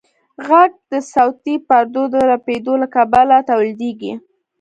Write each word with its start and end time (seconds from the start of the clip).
غږ 0.47 0.71
د 0.91 0.93
صوتي 1.13 1.55
پردو 1.67 2.03
د 2.13 2.15
رپېدو 2.31 2.73
له 2.81 2.87
کبله 2.95 3.37
تولیدېږي. 3.49 4.13